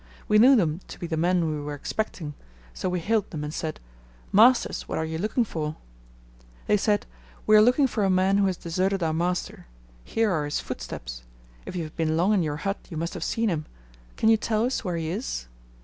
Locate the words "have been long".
11.83-12.33